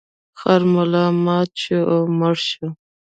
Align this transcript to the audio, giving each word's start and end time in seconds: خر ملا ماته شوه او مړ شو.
خر 0.39 0.61
ملا 0.73 1.05
ماته 1.25 1.55
شوه 1.63 1.81
او 1.93 2.01
مړ 2.19 2.35
شو. 2.49 2.67